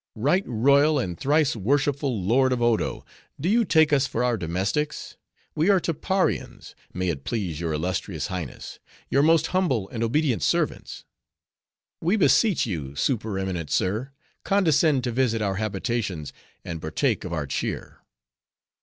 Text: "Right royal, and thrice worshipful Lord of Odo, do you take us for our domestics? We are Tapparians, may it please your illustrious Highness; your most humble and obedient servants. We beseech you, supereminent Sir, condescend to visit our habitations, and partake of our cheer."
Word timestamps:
"Right 0.15 0.43
royal, 0.47 0.97
and 0.97 1.15
thrice 1.15 1.55
worshipful 1.55 2.23
Lord 2.23 2.51
of 2.51 2.59
Odo, 2.59 3.05
do 3.39 3.47
you 3.47 3.63
take 3.63 3.93
us 3.93 4.07
for 4.07 4.23
our 4.23 4.35
domestics? 4.35 5.15
We 5.53 5.69
are 5.69 5.79
Tapparians, 5.79 6.73
may 6.91 7.09
it 7.09 7.23
please 7.23 7.59
your 7.59 7.71
illustrious 7.73 8.25
Highness; 8.25 8.79
your 9.11 9.21
most 9.21 9.45
humble 9.53 9.87
and 9.89 10.01
obedient 10.01 10.41
servants. 10.41 11.05
We 12.01 12.17
beseech 12.17 12.65
you, 12.65 12.95
supereminent 12.95 13.69
Sir, 13.69 14.11
condescend 14.43 15.03
to 15.03 15.11
visit 15.11 15.39
our 15.39 15.57
habitations, 15.57 16.33
and 16.65 16.81
partake 16.81 17.23
of 17.23 17.31
our 17.31 17.45
cheer." 17.45 17.99